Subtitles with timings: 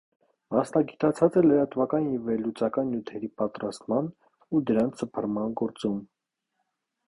[0.53, 4.11] Մասնագիտացած է լրատվական և վերլուծական նյութերի պատրաստման
[4.59, 6.05] ու դրանց սփռման գործում։